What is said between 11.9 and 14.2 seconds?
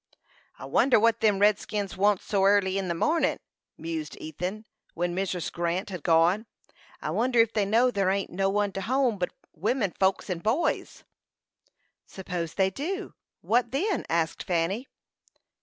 "Suppose they do know, what then?"